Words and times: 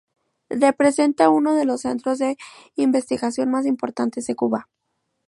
Representa 0.49 1.29
uno 1.29 1.53
de 1.53 1.63
los 1.65 1.81
centros 1.81 2.17
de 2.17 2.35
investigación 2.75 3.51
más 3.51 3.67
importantes 3.67 4.25
de 4.25 4.33
Cuba. 4.35 4.67